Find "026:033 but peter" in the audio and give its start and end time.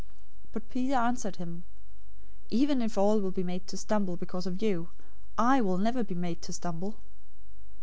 0.01-0.95